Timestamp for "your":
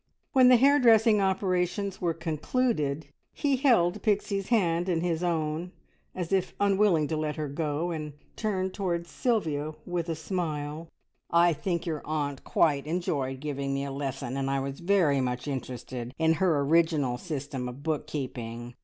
11.85-12.01